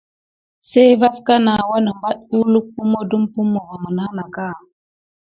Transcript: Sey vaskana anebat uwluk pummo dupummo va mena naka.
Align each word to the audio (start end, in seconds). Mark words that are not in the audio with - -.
Sey 0.69 0.91
vaskana 1.01 1.53
anebat 1.77 2.17
uwluk 2.37 2.65
pummo 2.75 2.99
dupummo 3.09 3.59
va 3.69 3.75
mena 3.83 4.05
naka. 4.17 4.47